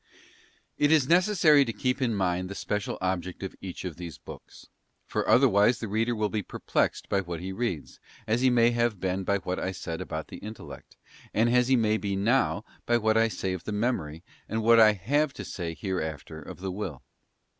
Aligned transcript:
T 0.79 0.85
is 0.85 1.07
necessary 1.07 1.63
to 1.63 1.71
keep 1.71 2.01
in 2.01 2.15
mind 2.15 2.49
the 2.49 2.55
special 2.55 2.97
object 3.01 3.43
of 3.43 3.53
each 3.61 3.85
of 3.85 3.97
these 3.97 4.17
books; 4.17 4.67
for 5.05 5.29
otherwise 5.29 5.79
the 5.79 5.87
reader 5.87 6.15
will 6.15 6.25
be 6.27 6.41
perplexed 6.41 7.07
by 7.07 7.21
what 7.21 7.39
he 7.39 7.51
reads, 7.51 7.99
as 8.25 8.41
he 8.41 8.49
may 8.49 8.71
have 8.71 8.99
been 8.99 9.23
by 9.23 9.37
what 9.37 9.59
I 9.59 9.71
said 9.71 10.01
about 10.01 10.29
the 10.29 10.37
Intellect, 10.37 10.97
and 11.35 11.51
as 11.55 11.67
he 11.67 11.75
may 11.75 11.97
be 11.97 12.15
now 12.15 12.65
by 12.87 12.97
what 12.97 13.15
I 13.15 13.27
say 13.27 13.53
of 13.53 13.65
the 13.65 13.71
Memory, 13.71 14.23
and 14.49 14.63
what 14.63 14.79
I 14.79 14.93
have 14.93 15.33
to 15.33 15.45
say 15.45 15.75
hereafter 15.75 16.41
of 16.41 16.61
the 16.61 16.71
Will. 16.71 17.03